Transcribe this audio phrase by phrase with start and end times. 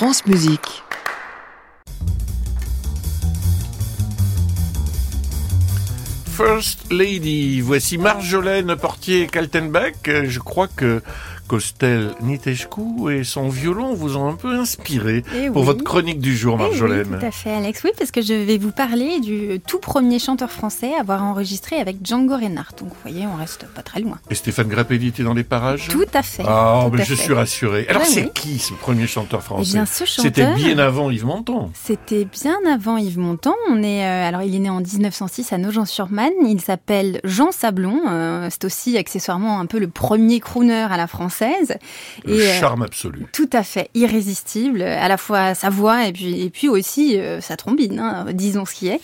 [0.00, 0.82] France Musique.
[6.24, 9.92] First Lady, voici Marjolaine Portier-Kaltenbach.
[10.06, 11.02] Je crois que
[11.50, 15.66] Costel Niteshku et son violon vous ont un peu inspiré Eh pour oui.
[15.66, 17.18] votre chronique du jour, Eh oui, Marjolaine.
[17.18, 17.82] tout à fait, Alex.
[17.82, 21.80] Oui, parce que je vais vous parler du tout premier chanteur français à avoir enregistré
[21.80, 22.76] avec Django Reinhardt.
[22.78, 24.18] Donc, vous voyez, on reste pas très loin.
[24.30, 25.88] Et Stéphane Grappelli était dans les parages?
[25.88, 26.44] Tout à fait.
[26.46, 27.22] Ah, mais je fait.
[27.24, 27.84] suis rassuré.
[27.88, 29.72] Alors, c'est qui ce premier chanteur Eh français?
[29.72, 30.22] bien, ce chanteur.
[30.32, 31.72] C'était bien avant Yves Montand.
[31.74, 33.56] C'était bien avant Yves Montand.
[33.68, 36.30] On est, euh, alors, il est né en 1906 à Nogent-sur-Marne.
[36.46, 38.02] Il s'appelle Jean Sablon.
[38.08, 41.39] Euh, c'est aussi accessoirement un peu le premier crooner à la française.
[42.24, 43.26] Le Et, euh, charme absolu.
[43.32, 47.40] Tout à fait, irrésistible, à la fois sa voix et puis, et puis aussi euh,
[47.40, 49.00] sa trombine, hein, disons ce qui est.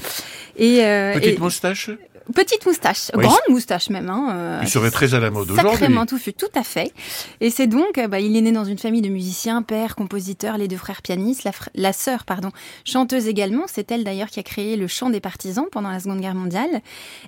[0.56, 1.90] Et, euh, Petite et- moustache?
[2.34, 3.24] Petite moustache, Oui.
[3.24, 4.08] grande moustache même.
[4.10, 5.72] Hein, euh, Il serait très à la mode aujourd'hui.
[5.72, 6.92] Sacrément touffu, tout à fait.
[7.40, 10.58] Et c'est donc, euh, bah, il est né dans une famille de musiciens, père, compositeur,
[10.58, 12.50] les deux frères pianistes, la, fr- la sœur, pardon,
[12.84, 13.62] chanteuse également.
[13.66, 16.80] C'est elle d'ailleurs qui a créé le chant des partisans pendant la Seconde Guerre mondiale.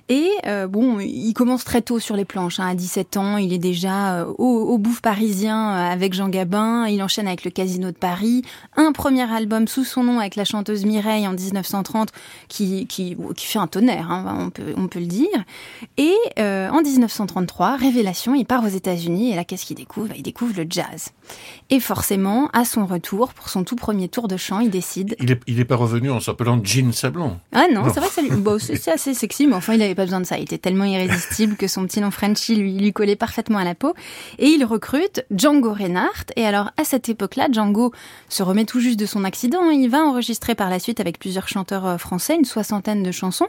[0.09, 2.59] Et euh, bon, il commence très tôt sur les planches.
[2.59, 6.87] Hein, à 17 ans, il est déjà euh, au, au bouffe parisien avec Jean Gabin.
[6.87, 8.43] Il enchaîne avec le Casino de Paris.
[8.75, 12.09] Un premier album sous son nom avec la chanteuse Mireille en 1930
[12.47, 15.27] qui, qui, qui fait un tonnerre, hein, on, peut, on peut le dire.
[15.97, 20.09] Et euh, en 1933, révélation, il part aux États-Unis et là, qu'est-ce qu'il découvre?
[20.15, 21.09] Il découvre le jazz.
[21.69, 25.15] Et forcément, à son retour, pour son tout premier tour de chant, il décide.
[25.19, 27.39] Il est, il est pas revenu en s'appelant Jean Sablon.
[27.53, 27.93] Ah non, Non.
[27.93, 28.29] c'est vrai que ça lui...
[28.31, 30.37] bon, c'est assez sexy, mais enfin, il avait pas besoin de ça.
[30.37, 33.75] Il était tellement irrésistible que son petit nom Frenchy lui, lui collait parfaitement à la
[33.75, 33.93] peau.
[34.39, 36.31] Et il recrute Django Reinhardt.
[36.35, 37.91] Et alors, à cette époque-là, Django
[38.29, 39.69] se remet tout juste de son accident.
[39.69, 43.47] Il va enregistrer par la suite avec plusieurs chanteurs euh, français, une soixantaine de chansons.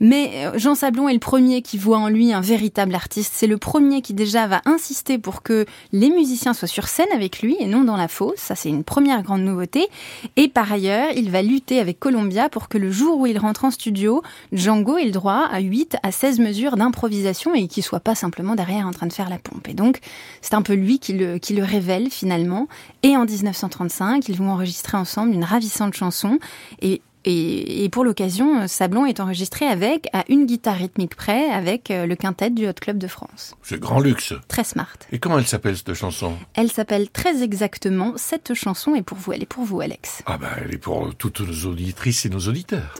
[0.00, 3.34] Mais euh, Jean Sablon est le premier qui voit en lui un véritable artiste.
[3.36, 7.40] C'est le premier qui déjà va insister pour que les musiciens soient sur scène avec
[7.40, 8.40] lui et non dans la fosse.
[8.40, 9.86] Ça, c'est une première grande nouveauté.
[10.34, 13.64] Et par ailleurs, il va lutter avec Columbia pour que le jour où il rentre
[13.64, 18.00] en studio, Django ait le droit à 8 à 16 mesures d'improvisation et qu'il soit
[18.00, 19.68] pas simplement derrière en train de faire la pompe.
[19.68, 20.00] Et donc,
[20.40, 22.66] c'est un peu lui qui le, qui le révèle finalement.
[23.04, 26.40] Et en 1935, ils vont enregistrer ensemble une ravissante chanson.
[26.80, 31.90] Et et, et pour l'occasion, Sablon est enregistré avec, à une guitare rythmique près, avec
[31.90, 33.54] euh, le quintet du Hot Club de France.
[33.62, 34.34] C'est grand luxe.
[34.48, 34.96] Très smart.
[35.12, 36.34] Et comment elle s'appelle cette chanson?
[36.54, 39.32] Elle s'appelle très exactement Cette chanson est pour vous.
[39.32, 40.22] Elle est pour vous, Alex.
[40.26, 42.94] Ah ben, elle est pour toutes nos auditrices et nos auditeurs.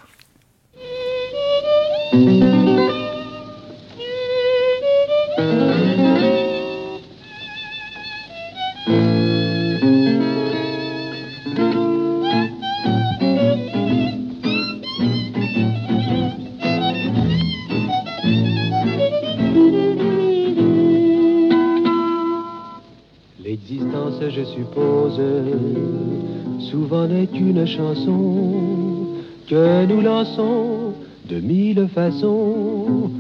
[26.71, 29.12] Souvent n'est une chanson
[29.49, 30.95] que nous lançons
[31.28, 33.11] de mille façons.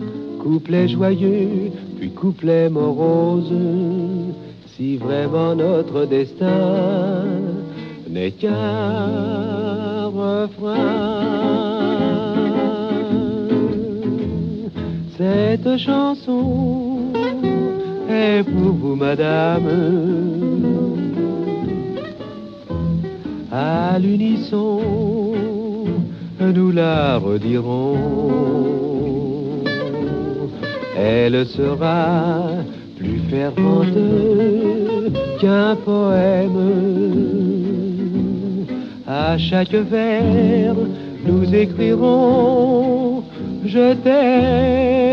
[0.42, 3.52] Couplet joyeux, puis couplet morose.
[4.74, 7.26] Si vraiment notre destin
[8.10, 11.22] n'est qu'un refrain,
[15.16, 17.12] cette chanson
[18.10, 20.81] est pour vous, madame.
[23.54, 24.80] À l'unisson,
[26.40, 27.98] nous la redirons.
[30.96, 32.44] Elle sera
[32.96, 33.88] plus fervente
[35.38, 36.62] qu'un poème.
[39.06, 40.74] À chaque vers,
[41.26, 43.22] nous écrirons
[43.66, 45.11] Je t'aime,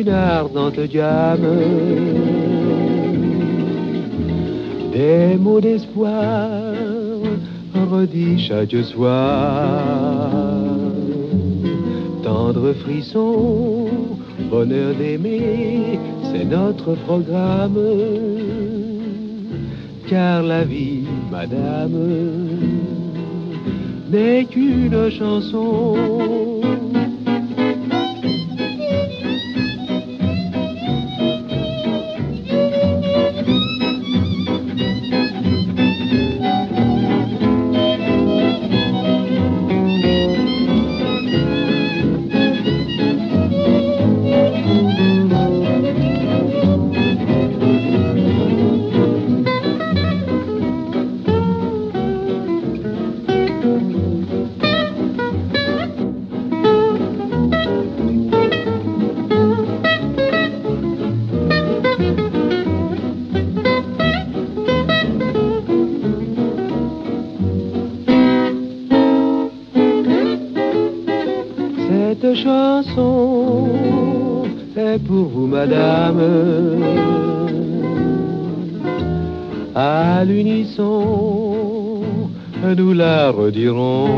[0.00, 1.46] une ardente gamme
[4.92, 6.50] des mots d'espoir
[7.90, 9.80] redits chaque soir.
[12.22, 13.86] Tendre frisson,
[14.50, 17.78] bonheur d'aimer, c'est notre programme.
[20.08, 21.98] Car la vie, madame,
[24.10, 26.55] n'est qu'une chanson.
[72.18, 73.68] Cette chanson
[74.74, 76.22] est pour vous, madame.
[79.74, 82.00] À l'unisson,
[82.76, 84.08] nous la redirons.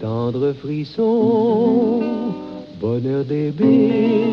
[0.00, 2.00] Tendre frisson,
[2.80, 4.30] bonheur bébés,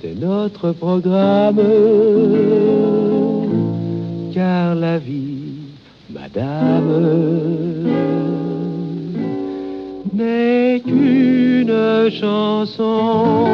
[0.00, 1.60] c'est notre programme.
[4.32, 5.52] Car la vie,
[6.08, 7.49] madame
[12.10, 13.46] chanson.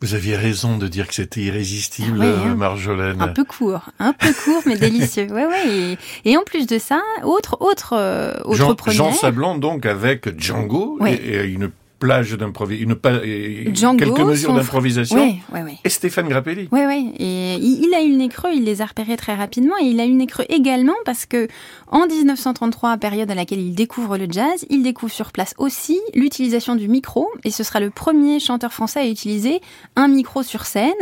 [0.00, 2.54] Vous aviez raison de dire que c'était irrésistible, Ah hein.
[2.54, 3.20] Marjolaine.
[3.20, 5.26] Un peu court, un peu court mais délicieux.
[5.30, 5.96] Ouais, ouais.
[6.24, 8.96] Et, et en plus de ça, autre, autre, euh, autre Jean, première.
[8.96, 14.20] Jean Sablon, donc, avec Django et, et une plage d'improvisation, une pa- et Django, quelques
[14.20, 15.16] mesures d'improvisation.
[15.16, 15.78] Ouais, ouais, ouais.
[15.84, 16.68] Et Stéphane Grappelli.
[16.70, 17.04] Ouais, ouais.
[17.18, 19.74] Et il, a eu le nez creux, il les a repérés très rapidement.
[19.82, 21.48] Et il a eu le nez creux également parce que
[21.88, 26.76] en 1933, période à laquelle il découvre le jazz, il découvre sur place aussi l'utilisation
[26.76, 27.28] du micro.
[27.44, 29.60] Et ce sera le premier chanteur français à utiliser
[29.96, 30.92] un micro sur scène.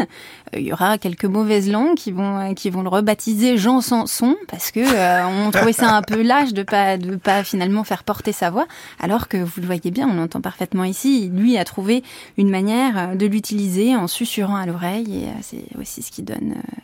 [0.54, 3.80] Euh, Il y aura quelques mauvaises langues qui vont euh, qui vont le rebaptiser Jean
[3.80, 7.84] Sanson parce que euh, on trouvait ça un peu lâche de pas de pas finalement
[7.84, 8.66] faire porter sa voix.
[9.00, 11.28] Alors que vous le voyez bien, on l'entend parfaitement ici.
[11.32, 12.02] Lui a trouvé
[12.38, 16.22] une manière euh, de l'utiliser en susurrant à l'oreille et euh, c'est aussi ce qui
[16.22, 16.80] donne, euh,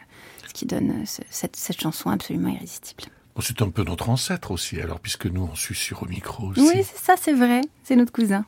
[0.48, 3.04] ce qui donne ce- cette, cette chanson absolument irrésistible.
[3.34, 6.60] Bon, c'est un peu notre ancêtre aussi, alors, puisque nous, on sur au micro aussi.
[6.60, 8.44] Oui, c'est ça, c'est vrai, c'est notre cousin.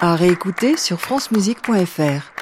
[0.00, 2.32] À réécouter sur francemusique.fr.